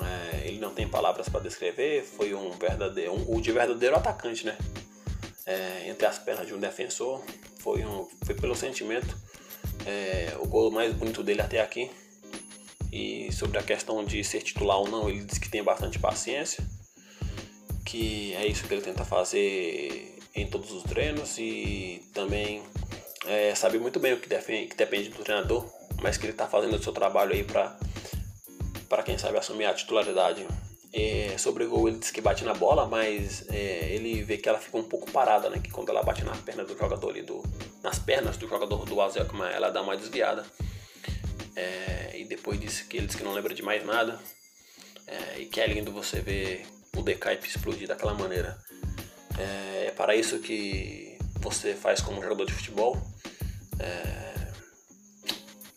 É, 0.00 0.48
ele 0.48 0.58
não 0.58 0.72
tem 0.72 0.88
palavras 0.88 1.28
para 1.28 1.40
descrever, 1.40 2.02
foi 2.02 2.32
um 2.32 2.50
verdadeiro, 2.52 3.12
um 3.12 3.22
gol 3.22 3.40
de 3.40 3.52
verdadeiro 3.52 3.94
atacante, 3.94 4.46
né? 4.46 4.56
É, 5.44 5.88
entre 5.88 6.06
as 6.06 6.18
pernas 6.18 6.46
de 6.46 6.54
um 6.54 6.58
defensor, 6.58 7.22
foi, 7.58 7.84
um, 7.84 8.08
foi 8.24 8.34
pelo 8.34 8.54
sentimento 8.54 9.14
é, 9.86 10.34
o 10.40 10.46
gol 10.46 10.70
mais 10.70 10.92
bonito 10.94 11.22
dele 11.22 11.42
até 11.42 11.60
aqui. 11.60 11.90
E 12.92 13.30
sobre 13.32 13.58
a 13.58 13.62
questão 13.62 14.04
de 14.04 14.24
ser 14.24 14.42
titular 14.42 14.78
ou 14.78 14.88
não, 14.88 15.08
ele 15.08 15.24
diz 15.24 15.38
que 15.38 15.48
tem 15.48 15.62
bastante 15.62 15.98
paciência, 15.98 16.64
que 17.84 18.34
é 18.34 18.46
isso 18.46 18.66
que 18.66 18.74
ele 18.74 18.82
tenta 18.82 19.04
fazer 19.04 20.18
em 20.34 20.46
todos 20.46 20.72
os 20.72 20.82
treinos 20.82 21.38
e 21.38 22.02
também 22.12 22.62
é, 23.26 23.54
sabe 23.54 23.78
muito 23.78 24.00
bem 24.00 24.12
o 24.12 24.20
que, 24.20 24.28
defende, 24.28 24.68
que 24.68 24.76
depende 24.76 25.10
do 25.10 25.22
treinador, 25.22 25.66
mas 26.02 26.16
que 26.16 26.24
ele 26.24 26.32
está 26.32 26.46
fazendo 26.46 26.74
o 26.74 26.82
seu 26.82 26.92
trabalho 26.92 27.32
aí 27.32 27.44
para 27.44 27.76
para 28.88 29.04
quem 29.04 29.16
sabe 29.16 29.38
assumir 29.38 29.66
a 29.66 29.74
titularidade. 29.74 30.44
É, 30.92 31.36
sobre 31.38 31.62
o 31.62 31.70
gol 31.70 31.88
ele 31.88 31.98
diz 31.98 32.10
que 32.10 32.20
bate 32.20 32.44
na 32.44 32.52
bola, 32.52 32.84
mas 32.86 33.48
é, 33.48 33.94
ele 33.94 34.20
vê 34.24 34.36
que 34.36 34.48
ela 34.48 34.58
fica 34.58 34.76
um 34.76 34.82
pouco 34.82 35.08
parada, 35.12 35.48
né? 35.48 35.60
Que 35.62 35.70
quando 35.70 35.90
ela 35.90 36.02
bate 36.02 36.24
na 36.24 36.34
perna 36.34 36.64
do 36.64 36.76
jogador 36.76 37.10
ali, 37.10 37.22
do, 37.22 37.40
nas 37.84 38.00
pernas 38.00 38.36
do 38.36 38.48
jogador 38.48 38.84
do 38.84 39.00
Azelkman, 39.00 39.48
ela 39.52 39.70
dá 39.70 39.80
uma 39.80 39.96
desviada. 39.96 40.44
É, 41.54 42.18
e 42.18 42.24
depois 42.24 42.60
disse 42.60 42.84
que 42.84 42.96
ele 42.96 43.06
disse 43.06 43.18
que 43.18 43.22
não 43.22 43.32
lembra 43.32 43.54
de 43.54 43.62
mais 43.62 43.84
nada. 43.86 44.18
É, 45.06 45.38
e 45.38 45.46
que 45.46 45.60
é 45.60 45.66
lindo 45.68 45.92
você 45.92 46.20
ver 46.20 46.66
o 46.96 47.02
Decaip 47.02 47.46
explodir 47.46 47.86
daquela 47.86 48.14
maneira. 48.14 48.58
É, 49.38 49.86
é, 49.86 49.90
para 49.92 50.16
isso 50.16 50.40
que 50.40 51.09
você 51.40 51.74
faz 51.74 52.00
como 52.00 52.22
jogador 52.22 52.46
de 52.46 52.52
futebol. 52.52 53.00
É, 53.78 54.52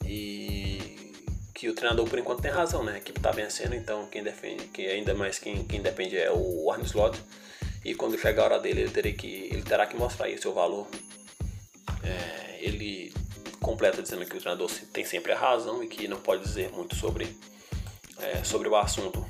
e 0.05 1.23
que 1.53 1.69
o 1.69 1.73
treinador 1.73 2.07
por 2.09 2.19
enquanto 2.19 2.41
tem 2.41 2.51
razão, 2.51 2.83
né? 2.83 2.93
A 2.93 2.97
equipe 2.97 3.19
tá 3.19 3.31
vencendo, 3.31 3.73
então 3.73 4.05
quem 4.07 4.21
defende, 4.21 4.65
que 4.65 4.85
ainda 4.85 5.13
mais 5.13 5.39
quem, 5.39 5.63
quem 5.63 5.81
depende 5.81 6.17
é 6.17 6.31
o 6.31 6.69
Arne 6.71 6.85
Slot. 6.85 7.19
E 7.85 7.95
quando 7.95 8.17
chegar 8.17 8.43
a 8.43 8.45
hora 8.45 8.59
dele, 8.59 8.81
ele, 8.81 8.91
terá 8.91 9.11
que, 9.11 9.49
ele 9.51 9.61
terá 9.61 9.85
que 9.85 9.95
mostrar 9.95 10.25
aí 10.25 10.37
seu 10.37 10.53
valor. 10.53 10.87
É, 12.03 12.57
ele 12.59 13.13
completa 13.61 14.01
dizendo 14.01 14.25
que 14.25 14.35
o 14.35 14.39
treinador 14.39 14.69
tem 14.91 15.05
sempre 15.05 15.31
a 15.31 15.37
razão 15.37 15.81
e 15.83 15.87
que 15.87 16.07
não 16.07 16.19
pode 16.19 16.43
dizer 16.43 16.69
muito 16.71 16.95
sobre, 16.95 17.35
é, 18.19 18.43
sobre 18.43 18.67
o 18.67 18.75
assunto. 18.75 19.25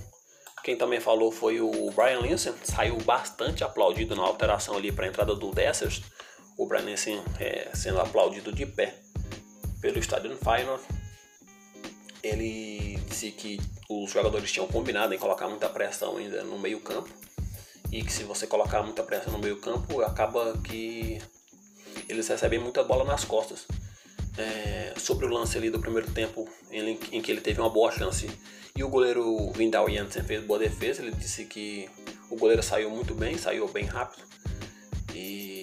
Quem 0.63 0.77
também 0.77 0.99
falou 0.99 1.31
foi 1.31 1.59
o 1.59 1.91
Brian 1.91 2.19
Linsen, 2.19 2.53
saiu 2.63 2.95
bastante 2.97 3.63
aplaudido 3.63 4.15
na 4.15 4.23
alteração 4.23 4.75
ali 4.75 4.91
para 4.91 5.05
a 5.05 5.09
entrada 5.09 5.35
do 5.35 5.51
Dessers. 5.51 6.01
O 6.57 6.65
Brian 6.65 6.81
Linsen 6.81 7.21
é, 7.39 7.69
sendo 7.73 7.99
aplaudido 7.99 8.51
de 8.51 8.65
pé 8.65 8.95
pelo 9.81 9.99
Stadium 9.99 10.37
Final. 10.37 10.79
Ele 12.21 12.97
disse 13.07 13.31
que 13.31 13.59
os 13.89 14.11
jogadores 14.11 14.51
tinham 14.51 14.67
combinado 14.67 15.13
em 15.13 15.17
colocar 15.17 15.47
muita 15.47 15.67
pressão 15.67 16.17
ainda 16.17 16.43
no 16.43 16.57
meio 16.57 16.79
campo 16.79 17.09
e 17.91 18.01
que 18.01 18.11
se 18.11 18.23
você 18.23 18.47
colocar 18.47 18.81
muita 18.81 19.03
pressão 19.03 19.33
no 19.33 19.39
meio 19.39 19.57
campo 19.57 20.01
acaba 20.01 20.57
que 20.63 21.21
eles 22.07 22.27
recebem 22.27 22.59
muita 22.59 22.83
bola 22.83 23.03
nas 23.03 23.23
costas. 23.23 23.67
É, 24.35 24.93
sobre 24.97 25.27
o 25.27 25.29
lance 25.29 25.55
ali 25.55 25.69
do 25.69 25.79
primeiro 25.79 26.09
tempo 26.09 26.49
em, 26.71 26.97
em 27.11 27.21
que 27.21 27.31
ele 27.31 27.39
teve 27.39 27.61
uma 27.61 27.69
boa 27.69 27.91
chance 27.91 28.27
e 28.75 28.83
o 28.83 28.89
goleiro 28.89 29.51
Vindal 29.51 29.87
Janssen 29.87 30.23
fez 30.23 30.43
boa 30.43 30.57
defesa. 30.57 31.01
Ele 31.01 31.11
disse 31.11 31.45
que 31.45 31.87
o 32.29 32.35
goleiro 32.35 32.63
saiu 32.63 32.89
muito 32.89 33.13
bem, 33.13 33.37
saiu 33.37 33.67
bem 33.67 33.85
rápido. 33.85 34.23
E 35.13 35.62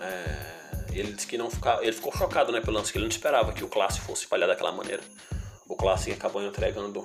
é, 0.00 0.98
ele 0.98 1.12
disse 1.12 1.26
que 1.26 1.38
não 1.38 1.50
fica, 1.50 1.78
ele 1.82 1.92
ficou 1.92 2.12
chocado 2.12 2.52
né, 2.52 2.60
pelo 2.60 2.76
lance, 2.76 2.92
que 2.92 2.98
ele 2.98 3.04
não 3.04 3.10
esperava 3.10 3.52
que 3.52 3.64
o 3.64 3.68
Classe 3.68 4.00
fosse 4.00 4.26
falhar 4.26 4.48
daquela 4.48 4.72
maneira. 4.72 5.02
O 5.68 5.76
Classe 5.76 6.10
acabou 6.10 6.42
entregando 6.42 7.04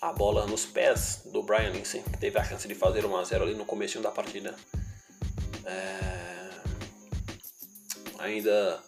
a 0.00 0.12
bola 0.12 0.46
nos 0.46 0.66
pés 0.66 1.22
do 1.32 1.42
Brian 1.42 1.70
Lindsay, 1.70 2.02
que 2.02 2.18
teve 2.18 2.38
a 2.38 2.44
chance 2.44 2.66
de 2.68 2.74
fazer 2.74 3.06
1 3.06 3.16
a 3.16 3.24
0 3.24 3.44
ali 3.44 3.54
no 3.54 3.64
começo 3.64 4.00
da 4.00 4.10
partida. 4.10 4.54
É, 5.64 6.50
ainda 8.18 8.82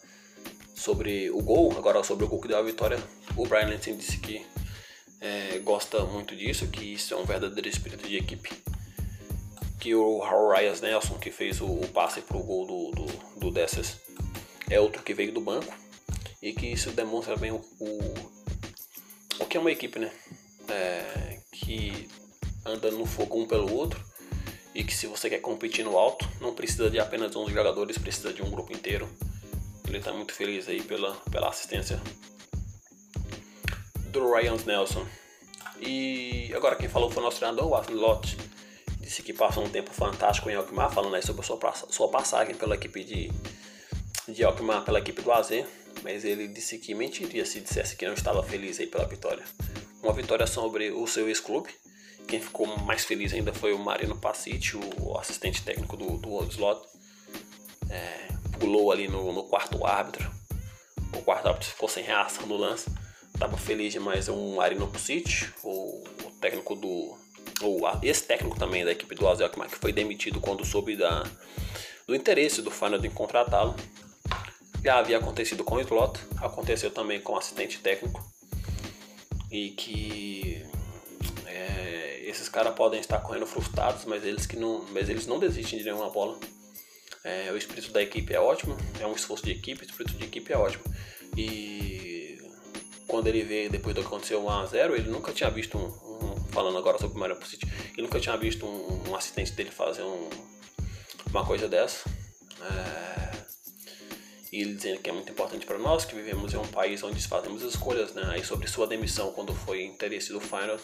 sobre 0.75 1.31
o 1.31 1.41
gol, 1.41 1.75
agora 1.77 2.03
sobre 2.03 2.25
o 2.25 2.29
gol 2.29 2.41
que 2.41 2.49
deu 2.49 2.59
a 2.59 2.63
vitória, 2.63 2.99
o 3.37 3.47
Brian 3.47 3.67
Lenson 3.67 3.97
disse 3.97 4.19
que 4.19 4.45
é, 5.21 5.59
gosta 5.59 6.05
muito 6.05 6.37
disso, 6.37 6.67
que 6.69 6.95
isso 6.95 7.15
é 7.15 7.17
um 7.17 7.25
verdadeiro 7.25 7.69
espírito 7.69 8.07
de 8.07 8.17
equipe. 8.17 8.51
Que 9.79 9.95
o 9.95 10.21
Ryan 10.21 10.75
Nelson, 10.81 11.19
que 11.19 11.31
fez 11.31 11.61
o, 11.61 11.67
o 11.67 11.89
passe 11.89 12.21
para 12.21 12.37
o 12.37 12.43
gol 12.43 12.67
do, 12.67 12.91
do, 12.93 13.51
do 13.51 13.61
é 14.69 14.81
outro 14.81 15.03
que 15.03 15.15
veio 15.15 15.33
do 15.33 15.41
banco. 15.41 15.73
E 16.43 16.53
que 16.53 16.67
isso 16.67 16.91
demonstra 16.91 17.37
bem 17.37 17.53
o, 17.53 17.65
o, 17.81 18.15
o 19.41 19.47
que 19.47 19.57
é 19.57 19.61
uma 19.61 19.73
equipe, 19.73 19.99
né? 19.99 20.11
É, 20.69 21.39
que 21.53 22.09
anda 22.65 22.91
no 22.91 23.07
fogo 23.07 23.41
um 23.41 23.47
pelo 23.47 23.73
outro. 23.75 24.05
E 24.75 24.85
que 24.85 24.95
se 24.95 25.07
você 25.07 25.31
quer 25.31 25.41
competir 25.41 25.85
no 25.85 25.97
alto, 25.97 26.29
não 26.41 26.55
precisa 26.55 26.91
de 26.91 26.99
apenas 26.99 27.35
11 27.35 27.53
jogadores, 27.53 27.97
precisa 27.97 28.33
de 28.33 28.43
um 28.43 28.51
grupo 28.51 28.73
inteiro. 28.73 29.09
Ele 29.87 29.99
está 29.99 30.13
muito 30.13 30.35
feliz 30.35 30.69
aí 30.69 30.83
pela, 30.83 31.15
pela 31.31 31.49
assistência 31.49 32.01
do 34.11 34.33
Ryan 34.33 34.57
Nelson. 34.67 35.07
E 35.81 36.53
agora 36.55 36.77
quem 36.77 36.89
falou 36.89 37.11
foi 37.11 37.23
o 37.23 37.25
nosso 37.25 37.39
treinador, 37.39 37.69
o 37.69 37.75
Aston 37.75 37.95
Lott. 37.95 38.37
Disse 39.07 39.23
que 39.23 39.33
passou 39.33 39.65
um 39.65 39.69
tempo 39.69 39.93
fantástico 39.93 40.51
em 40.51 40.57
Alkmaar, 40.57 40.93
falando 40.93 41.15
aí 41.15 41.23
sobre 41.23 41.41
a 41.41 41.45
sua, 41.45 41.73
sua 41.89 42.09
passagem 42.09 42.57
pela 42.57 42.75
equipe 42.75 43.05
de, 43.05 43.31
de 44.27 44.43
Alkmaar, 44.43 44.85
pela 44.85 44.99
equipe 44.99 45.23
do 45.23 45.31
AZ. 45.31 45.51
Mas 46.03 46.25
ele 46.25 46.49
disse 46.49 46.77
que 46.79 46.93
mentiria 46.93 47.47
se 47.47 47.61
dissesse 47.61 47.95
que 47.95 48.05
não 48.05 48.15
estava 48.15 48.43
feliz 48.43 48.81
aí 48.81 48.89
pela 48.89 49.07
vitória. 49.07 49.45
Uma 50.03 50.13
vitória 50.13 50.45
sobre 50.45 50.91
o 50.91 51.07
seu 51.07 51.29
ex-clube. 51.29 51.71
Quem 52.27 52.41
ficou 52.41 52.67
mais 52.79 53.05
feliz 53.05 53.33
ainda 53.33 53.53
foi 53.53 53.73
o 53.73 53.79
Marino 53.79 54.17
Pacic, 54.17 54.77
o 54.77 55.17
assistente 55.17 55.63
técnico 55.63 55.97
do, 55.97 56.17
do 56.17 56.45
Slot. 56.49 56.85
É, 57.89 58.27
pulou 58.59 58.91
ali 58.91 59.07
no, 59.07 59.33
no 59.33 59.45
quarto 59.45 59.87
árbitro. 59.87 60.29
O 61.15 61.23
quarto 61.23 61.47
árbitro 61.47 61.69
ficou 61.69 61.89
sem 61.89 62.03
reação 62.03 62.45
no 62.49 62.57
lance 62.57 62.91
estava 63.37 63.57
feliz 63.57 63.93
demais 63.93 64.29
um 64.29 64.61
Arino 64.61 64.89
Pusic, 64.89 65.49
o, 65.63 66.03
o 66.25 66.31
técnico 66.41 66.75
do. 66.75 67.17
Ou 67.63 67.81
ex-técnico 68.03 68.59
também 68.59 68.85
da 68.85 68.93
equipe 68.93 69.15
do 69.15 69.27
Azel 69.29 69.49
que 69.49 69.79
foi 69.79 69.93
demitido 69.93 70.41
quando 70.41 70.65
soube 70.65 70.97
da, 70.97 71.25
do 72.07 72.15
interesse 72.15 72.63
do 72.63 72.71
Feyenoord 72.71 73.07
em 73.07 73.11
contratá-lo. 73.11 73.75
Já 74.85 74.99
havia 74.99 75.19
acontecido 75.19 75.65
com 75.65 75.77
o 75.77 75.81
Slot, 75.81 76.21
aconteceu 76.41 76.91
também 76.91 77.21
com 77.21 77.33
o 77.33 77.39
assistente 77.39 77.81
técnico. 77.81 78.25
E 79.51 79.71
que 79.71 80.65
é, 81.47 82.21
esses 82.25 82.49
caras 82.49 82.75
podem 82.75 83.01
estar 83.01 83.19
correndo 83.19 83.47
frustrados, 83.47 84.05
mas 84.05 84.25
eles, 84.25 84.47
que 84.47 84.57
não, 84.57 84.85
mas 84.93 85.09
eles 85.09 85.27
não 85.27 85.39
desistem 85.39 85.79
de 85.79 85.85
nenhuma 85.85 86.11
bola. 86.11 86.39
É, 87.25 87.51
o 87.51 87.57
espírito 87.57 87.91
da 87.91 88.01
equipe 88.01 88.33
é 88.33 88.39
ótimo, 88.39 88.77
é 89.01 89.07
um 89.07 89.13
esforço 89.13 89.45
de 89.45 89.51
equipe, 89.51 89.83
o 89.83 89.87
espírito 89.87 90.17
de 90.17 90.25
equipe 90.25 90.53
é 90.53 90.57
ótimo. 90.57 90.85
E 91.37 92.39
quando 93.09 93.27
ele 93.27 93.43
veio 93.43 93.71
depois 93.71 93.95
do 93.95 94.03
que 94.03 94.07
aconteceu 94.07 94.41
1x0, 94.43 94.93
ele 94.93 95.11
nunca 95.11 95.33
tinha 95.33 95.51
visto 95.51 95.77
um, 95.77 96.26
falando 96.57 96.79
agora 96.79 96.97
sobre 96.97 97.17
o 97.19 97.21
Mario 97.21 97.37
City, 97.45 97.67
ele 97.93 98.07
nunca 98.07 98.19
tinha 98.19 98.35
visto 98.39 98.65
um, 98.65 99.11
um 99.11 99.15
assistente 99.15 99.53
dele 99.53 99.71
fazer 99.71 100.03
um, 100.03 100.31
uma 101.31 101.45
coisa 101.45 101.69
dessa. 101.69 102.09
É, 102.63 103.27
E 104.51 104.63
ele 104.63 104.75
dizendo 104.75 105.01
que 105.03 105.11
é 105.11 105.13
muito 105.13 105.31
importante 105.31 105.67
para 105.67 105.77
nós, 105.77 106.07
que 106.07 106.15
vivemos 106.15 106.55
em 106.55 106.57
um 106.57 106.67
país 106.69 107.03
onde 107.03 107.21
fazemos 107.29 107.63
escolhas, 107.63 108.15
né? 108.15 108.23
Aí 108.31 108.43
sobre 108.43 108.67
sua 108.69 108.87
demissão 108.87 109.31
quando 109.33 109.55
foi 109.55 109.85
interesse 109.85 110.33
do 110.33 110.41
Final. 110.41 110.79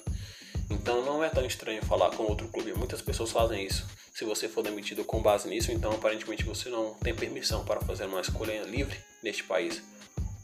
Então 0.69 1.02
não 1.07 1.25
é 1.25 1.31
tão 1.31 1.45
estranho 1.47 1.83
falar 1.83 2.11
com 2.11 2.25
outro 2.25 2.49
clube. 2.49 2.75
Muitas 2.75 3.00
pessoas 3.00 3.31
fazem 3.31 3.64
isso. 3.64 3.87
Se 4.12 4.26
você 4.26 4.49
for 4.49 4.62
demitido 4.62 5.05
com 5.05 5.23
base 5.23 5.49
nisso, 5.49 5.73
então 5.73 5.93
aparentemente 5.93 6.45
você 6.45 6.69
não 6.69 6.93
tem 6.95 7.14
permissão 7.14 7.64
para 7.64 7.81
fazer 7.81 8.05
uma 8.05 8.21
escolha 8.21 8.62
livre 8.64 8.99
neste 9.23 9.43
país. 9.45 9.83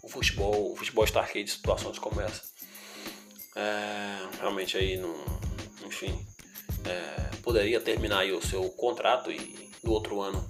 O 0.03 0.09
futebol, 0.09 0.73
o 0.73 0.77
futebol 0.77 1.05
está 1.05 1.27
cheio 1.27 1.45
de 1.45 1.51
situações 1.51 1.99
como 1.99 2.19
essa. 2.23 2.43
É, 3.59 4.39
realmente 4.39 4.77
aí 4.77 4.97
não, 4.97 5.15
enfim, 5.85 6.25
é, 6.85 7.37
poderia 7.43 7.81
terminar 7.81 8.25
o 8.27 8.41
seu 8.41 8.71
contrato 8.71 9.33
e 9.33 9.71
no 9.83 9.91
outro 9.91 10.23
ano 10.23 10.47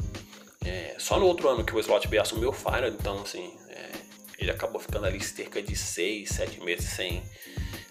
é, 0.69 0.97
só 0.99 1.19
no 1.19 1.25
outro 1.27 1.49
ano 1.49 1.65
que 1.65 1.75
o 1.75 1.81
Slot 1.81 2.07
B 2.09 2.19
assumiu 2.19 2.51
o 2.51 2.53
Final, 2.53 2.89
então 2.89 3.23
assim, 3.23 3.57
é, 3.71 3.91
ele 4.39 4.51
acabou 4.51 4.79
ficando 4.79 5.07
ali 5.07 5.19
cerca 5.23 5.63
de 5.63 5.75
6, 5.75 6.29
7 6.29 6.61
meses 6.61 6.91
sem, 6.91 7.23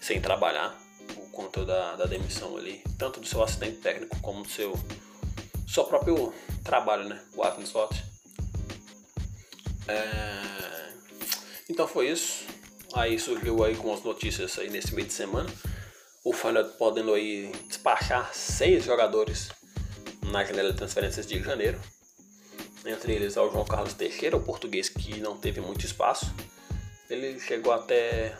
sem 0.00 0.20
trabalhar 0.20 0.78
por 1.12 1.28
conta 1.32 1.64
da, 1.64 1.96
da 1.96 2.04
demissão 2.04 2.56
ali, 2.56 2.80
tanto 2.96 3.18
do 3.18 3.26
seu 3.26 3.42
assistente 3.42 3.78
técnico 3.78 4.20
como 4.20 4.44
do 4.44 4.48
seu, 4.48 4.78
seu 5.66 5.84
próprio 5.84 6.32
trabalho, 6.62 7.08
né? 7.08 7.20
O 7.34 7.42
Arthur 7.42 7.64
Slot. 7.64 8.04
É, 9.88 10.92
então 11.68 11.88
foi 11.88 12.10
isso. 12.10 12.44
Aí 12.94 13.18
surgiu 13.18 13.62
aí 13.62 13.76
com 13.76 13.92
as 13.92 14.02
notícias 14.02 14.58
aí 14.58 14.70
nesse 14.70 14.94
meio 14.94 15.06
de 15.06 15.12
semana. 15.12 15.48
O 16.24 16.32
Final 16.32 16.64
podendo 16.78 17.14
aí 17.14 17.52
despachar 17.66 18.34
seis 18.34 18.84
jogadores 18.84 19.50
na 20.22 20.44
janela 20.44 20.72
de 20.72 20.76
transferências 20.76 21.26
de 21.26 21.42
janeiro 21.42 21.80
entre 22.84 23.12
eles 23.12 23.36
ao 23.36 23.50
João 23.50 23.64
Carlos 23.64 23.92
Teixeira, 23.94 24.36
o 24.36 24.42
português 24.42 24.88
que 24.88 25.20
não 25.20 25.36
teve 25.36 25.60
muito 25.60 25.84
espaço. 25.84 26.32
Ele 27.08 27.38
chegou 27.38 27.72
até 27.72 28.36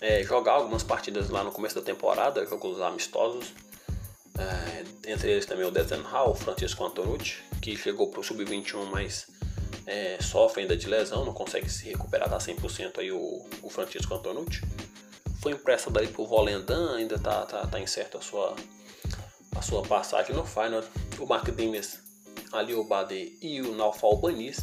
é, 0.00 0.22
jogar 0.22 0.52
algumas 0.52 0.82
partidas 0.82 1.28
lá 1.30 1.42
no 1.42 1.50
começo 1.50 1.74
da 1.74 1.82
temporada, 1.82 2.46
jogos 2.46 2.80
amistosos. 2.80 3.52
É, 4.38 5.10
entre 5.12 5.32
eles 5.32 5.46
também 5.46 5.66
o 5.66 5.70
Dezen 5.70 6.02
Hall, 6.02 6.30
o 6.30 6.34
Francisco 6.34 6.84
Antonucci, 6.84 7.38
que 7.60 7.76
chegou 7.76 8.08
para 8.08 8.20
o 8.20 8.24
Sub-21, 8.24 8.84
mas 8.90 9.26
é, 9.88 10.18
sofre 10.20 10.62
ainda 10.62 10.76
de 10.76 10.86
lesão, 10.86 11.24
não 11.24 11.32
consegue 11.32 11.68
se 11.70 11.88
recuperar 11.88 12.32
a 12.32 12.36
100% 12.36 12.98
aí 12.98 13.10
o, 13.10 13.46
o 13.62 13.70
Francisco 13.70 14.14
Antonucci. 14.14 14.60
Foi 15.40 15.52
emprestado 15.52 15.94
daí 15.94 16.06
para 16.06 16.20
o 16.20 16.26
Volendam, 16.26 16.94
ainda 16.94 17.14
está 17.14 17.46
tá, 17.46 17.66
tá 17.66 17.80
incerto 17.80 18.18
a 18.18 18.20
sua, 18.20 18.54
a 19.56 19.62
sua 19.62 19.82
passagem 19.82 20.36
no 20.36 20.44
final. 20.44 20.84
O 21.18 21.26
Mark 21.26 21.48
Dimes 21.50 22.00
ali 22.52 22.74
o 22.74 22.84
Bade 22.84 23.38
e 23.40 23.62
o 23.62 23.74
Naufal 23.74 24.18
Banis. 24.18 24.60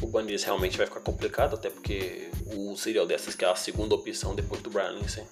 O 0.00 0.06
Banis 0.06 0.44
realmente 0.44 0.78
vai 0.78 0.86
ficar 0.86 1.00
complicado, 1.00 1.54
até 1.54 1.68
porque 1.68 2.30
o 2.54 2.76
Serial 2.76 3.06
dessas, 3.06 3.34
que 3.34 3.44
é 3.44 3.48
a 3.48 3.56
segunda 3.56 3.96
opção 3.96 4.34
depois 4.34 4.62
do 4.62 4.70
Brian 4.70 4.92
Lindsay, 4.92 5.24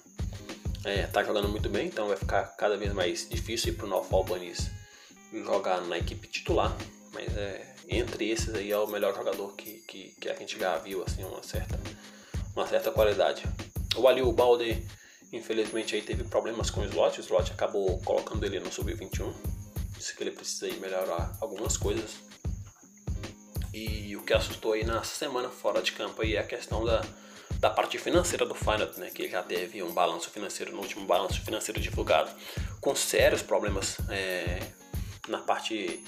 é, 0.83 1.07
tá 1.07 1.23
jogando 1.23 1.47
muito 1.47 1.69
bem, 1.69 1.87
então 1.87 2.07
vai 2.07 2.17
ficar 2.17 2.43
cada 2.57 2.75
vez 2.75 2.91
mais 2.91 3.29
difícil 3.29 3.75
para 3.75 3.85
o 3.85 3.89
Naufal 3.89 4.25
Banis 4.25 4.69
jogar 5.31 5.81
na 5.81 5.97
equipe 5.97 6.27
titular. 6.27 6.75
Mas 7.13 7.35
é, 7.37 7.74
entre 7.89 8.29
esses 8.29 8.53
aí 8.53 8.71
é 8.71 8.77
o 8.77 8.87
melhor 8.87 9.15
jogador 9.15 9.53
que, 9.55 9.79
que, 9.87 10.15
que 10.19 10.29
a 10.29 10.35
gente 10.35 10.59
já 10.59 10.77
viu, 10.77 11.03
assim, 11.03 11.23
uma 11.23 11.43
certa, 11.43 11.79
uma 12.55 12.67
certa 12.67 12.91
qualidade. 12.91 13.43
O 13.95 14.07
Ali 14.07 14.21
Balde, 14.33 14.85
infelizmente, 15.31 15.95
aí 15.95 16.01
teve 16.01 16.23
problemas 16.23 16.69
com 16.69 16.81
o 16.81 16.85
slot, 16.85 17.19
o 17.19 17.23
slot 17.23 17.51
acabou 17.51 17.99
colocando 18.01 18.45
ele 18.45 18.59
no 18.59 18.71
sub-21 18.71 19.33
disse 20.05 20.15
que 20.15 20.23
ele 20.23 20.31
precisa 20.31 20.67
aí 20.67 20.79
melhorar 20.79 21.35
algumas 21.41 21.77
coisas. 21.77 22.17
E 23.73 24.15
o 24.15 24.21
que 24.21 24.33
assustou 24.33 24.73
aí 24.73 24.83
na 24.83 25.03
semana 25.03 25.49
fora 25.49 25.81
de 25.81 25.91
campo 25.91 26.21
aí 26.21 26.35
é 26.35 26.39
a 26.39 26.43
questão 26.43 26.85
da, 26.85 27.03
da 27.59 27.69
parte 27.71 27.97
financeira 27.97 28.45
do 28.45 28.53
Final, 28.53 28.87
né, 28.97 29.09
que 29.09 29.27
já 29.27 29.41
teve 29.41 29.81
um 29.81 29.91
balanço 29.91 30.29
financeiro 30.29 30.71
no 30.71 30.79
último 30.79 31.05
balanço 31.05 31.41
financeiro 31.41 31.81
divulgado, 31.81 32.29
com 32.79 32.95
sérios 32.95 33.41
problemas 33.41 33.97
é, 34.09 34.59
na 35.27 35.39
parte 35.39 36.03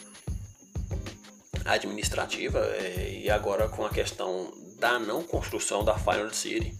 administrativa 1.67 2.59
é, 2.59 3.21
e 3.23 3.29
agora 3.29 3.67
com 3.67 3.85
a 3.85 3.89
questão 3.89 4.51
da 4.79 4.97
não 4.97 5.23
construção 5.23 5.83
da 5.83 5.97
Final 5.97 6.33
City, 6.33 6.73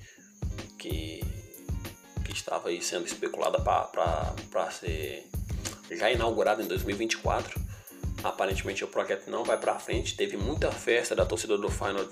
que, 0.78 1.22
que 2.24 2.32
estava 2.32 2.70
aí 2.70 2.82
sendo 2.82 3.06
especulada 3.06 3.60
para 3.60 4.72
ser 4.72 5.28
já 5.92 6.12
inaugurado 6.12 6.62
em 6.62 6.68
2024. 6.68 7.60
Aparentemente 8.24 8.84
o 8.84 8.88
projeto 8.88 9.30
não 9.30 9.44
vai 9.44 9.58
para 9.58 9.80
frente. 9.80 10.16
Teve 10.16 10.38
muita 10.38 10.72
festa 10.72 11.16
da 11.16 11.26
torcida 11.26 11.58
do 11.58 11.70
Final 11.70 12.08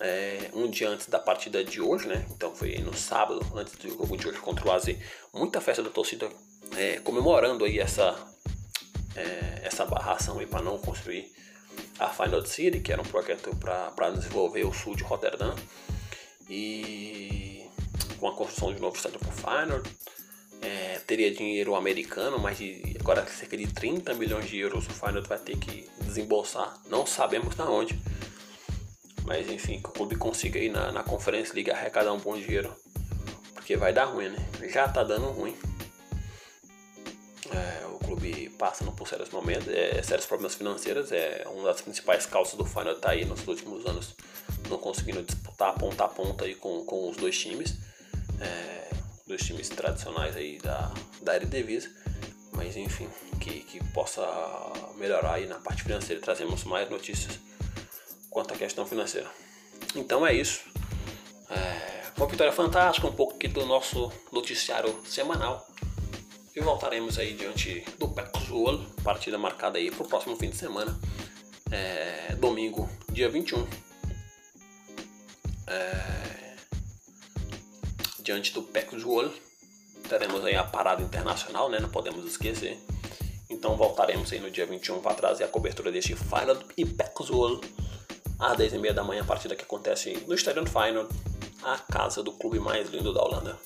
é, 0.00 0.50
um 0.52 0.68
dia 0.68 0.88
antes 0.88 1.06
da 1.06 1.18
partida 1.18 1.64
de 1.64 1.80
hoje, 1.80 2.08
né? 2.08 2.26
Então 2.30 2.54
foi 2.54 2.76
no 2.78 2.94
sábado, 2.94 3.40
antes 3.54 3.74
do 3.74 3.88
jogo 3.88 4.16
de 4.16 4.28
hoje 4.28 4.38
contra 4.38 4.66
o 4.66 4.72
AZ. 4.72 4.96
Muita 5.32 5.60
festa 5.60 5.82
da 5.82 5.90
torcida 5.90 6.28
é, 6.76 6.98
comemorando 7.00 7.64
aí 7.64 7.78
essa, 7.78 8.16
é, 9.16 9.60
essa 9.62 9.84
barração 9.84 10.38
aí 10.38 10.46
para 10.46 10.62
não 10.62 10.78
construir 10.78 11.33
a 11.98 12.08
Final 12.08 12.44
City, 12.46 12.80
que 12.80 12.92
era 12.92 13.00
um 13.00 13.04
projeto 13.04 13.54
para 13.56 14.10
desenvolver 14.10 14.64
o 14.64 14.72
sul 14.72 14.94
de 14.94 15.02
Rotterdam. 15.02 15.54
E 16.48 17.66
com 18.18 18.28
a 18.28 18.34
construção 18.34 18.72
de 18.72 18.80
novo 18.80 18.96
estádio 18.96 19.18
para 19.18 19.32
Final 19.32 19.82
é, 20.64 20.98
teria 21.06 21.30
dinheiro 21.30 21.74
americano, 21.74 22.38
mas 22.38 22.58
de, 22.58 22.96
agora 22.98 23.26
cerca 23.26 23.56
de 23.56 23.66
30 23.66 24.14
milhões 24.14 24.46
de 24.46 24.58
euros 24.58 24.86
o 24.86 24.90
Feyenoord 24.90 25.28
vai 25.28 25.38
ter 25.38 25.58
que 25.58 25.88
desembolsar. 26.00 26.74
Não 26.88 27.06
sabemos 27.06 27.54
da 27.54 27.68
onde. 27.68 27.98
Mas 29.24 29.48
enfim, 29.50 29.80
que 29.80 29.88
o 29.88 29.92
clube 29.92 30.16
consiga 30.16 30.58
aí 30.58 30.68
na, 30.68 30.90
na 30.92 31.02
Conferência 31.02 31.54
Liga 31.54 31.72
arrecadar 31.72 32.12
um 32.12 32.18
bom 32.18 32.36
dinheiro. 32.36 32.74
Porque 33.54 33.76
vai 33.76 33.92
dar 33.92 34.06
ruim, 34.06 34.28
né? 34.28 34.38
Já 34.70 34.88
tá 34.88 35.02
dando 35.02 35.26
ruim. 35.26 35.56
Clube 38.24 38.48
passando 38.58 38.90
por 38.92 39.06
sérios 39.06 39.28
momentos, 39.30 39.68
é, 39.68 40.02
sérios 40.02 40.26
problemas 40.26 40.54
financeiros. 40.54 41.12
É 41.12 41.44
uma 41.46 41.64
das 41.64 41.82
principais 41.82 42.24
causas 42.24 42.54
do 42.54 42.64
Feyenoord 42.64 43.00
tá 43.00 43.10
aí 43.10 43.24
nos 43.24 43.46
últimos 43.46 43.84
anos 43.86 44.14
não 44.68 44.78
conseguindo 44.78 45.22
disputar 45.22 45.74
ponta 45.74 46.04
a 46.04 46.08
ponta 46.08 46.44
aí 46.44 46.54
com, 46.54 46.84
com 46.84 47.10
os 47.10 47.16
dois 47.16 47.38
times. 47.38 47.76
É, 48.40 48.88
dos 49.26 49.42
times 49.42 49.68
tradicionais 49.68 50.36
aí 50.36 50.58
da, 50.58 50.92
da 51.22 51.36
Eredivisie, 51.36 51.90
mas 52.52 52.76
enfim, 52.76 53.08
que, 53.40 53.60
que 53.60 53.82
possa 53.92 54.22
melhorar 54.96 55.34
aí 55.34 55.46
na 55.46 55.56
parte 55.56 55.82
financeira. 55.82 56.20
Trazemos 56.20 56.64
mais 56.64 56.88
notícias 56.90 57.38
quanto 58.30 58.54
à 58.54 58.56
questão 58.56 58.86
financeira. 58.86 59.30
Então 59.94 60.26
é 60.26 60.34
isso. 60.34 60.62
É, 61.50 62.02
uma 62.16 62.26
vitória 62.26 62.52
fantástica, 62.52 63.06
um 63.06 63.12
pouco 63.12 63.34
aqui 63.34 63.48
do 63.48 63.64
nosso 63.66 64.12
noticiário 64.32 64.98
semanal. 65.06 65.66
E 66.54 66.60
voltaremos 66.60 67.18
aí 67.18 67.34
diante 67.34 67.84
do 67.98 68.08
Pexuol, 68.08 68.78
partida 69.02 69.36
marcada 69.36 69.76
aí 69.76 69.90
para 69.90 70.04
o 70.04 70.08
próximo 70.08 70.36
fim 70.36 70.50
de 70.50 70.56
semana, 70.56 70.96
é, 71.70 72.36
domingo, 72.36 72.88
dia 73.10 73.28
21. 73.28 73.66
É, 75.66 76.54
diante 78.20 78.52
do 78.52 78.66
Joel. 78.98 79.32
Teremos 80.08 80.44
aí 80.44 80.54
a 80.54 80.64
parada 80.64 81.02
internacional, 81.02 81.68
né? 81.68 81.80
Não 81.80 81.88
podemos 81.88 82.24
esquecer. 82.24 82.78
Então 83.50 83.76
voltaremos 83.76 84.32
aí 84.32 84.38
no 84.38 84.50
dia 84.50 84.66
21 84.66 85.00
para 85.00 85.14
trazer 85.14 85.44
a 85.44 85.48
cobertura 85.48 85.90
deste 85.90 86.14
Final 86.14 86.58
e 86.76 86.84
Joel 87.24 87.60
às 88.38 88.56
10h30 88.56 88.92
da 88.92 89.04
manhã, 89.04 89.22
a 89.22 89.24
partida 89.24 89.56
que 89.56 89.62
acontece 89.62 90.24
no 90.26 90.34
Stadium 90.34 90.66
Final, 90.66 91.08
a 91.62 91.78
casa 91.78 92.22
do 92.22 92.32
clube 92.32 92.58
mais 92.58 92.88
lindo 92.90 93.12
da 93.12 93.22
Holanda. 93.22 93.58